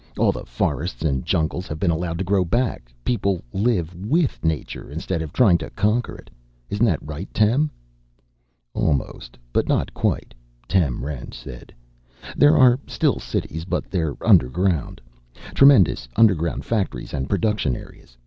All 0.17 0.31
the 0.31 0.47
forests 0.47 1.03
and 1.03 1.23
jungles 1.27 1.67
have 1.67 1.77
been 1.79 1.91
allowed 1.91 2.17
to 2.17 2.23
grow 2.23 2.43
back. 2.43 2.91
People 3.05 3.43
live 3.53 3.93
with 3.93 4.43
nature 4.43 4.89
instead 4.89 5.21
of 5.21 5.31
trying 5.31 5.59
to 5.59 5.69
conquer 5.69 6.15
it. 6.17 6.31
Isn't 6.71 6.87
that 6.87 7.05
right, 7.07 7.31
Tem?" 7.35 7.69
"Almost 8.73 9.37
but 9.53 9.67
not 9.67 9.93
quite," 9.93 10.33
Tem 10.67 11.05
Rend 11.05 11.35
said. 11.35 11.71
"There 12.35 12.57
are 12.57 12.79
still 12.87 13.19
cities, 13.19 13.63
but 13.63 13.91
they're 13.91 14.17
underground. 14.25 15.01
Tremendous 15.53 16.07
underground 16.15 16.65
factories 16.65 17.13
and 17.13 17.29
production 17.29 17.75
areas. 17.75 18.17